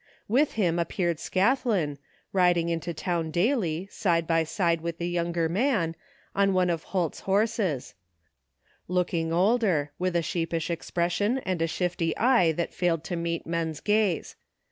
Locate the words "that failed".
12.53-13.03